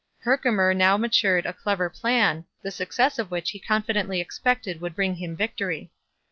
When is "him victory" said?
5.17-5.91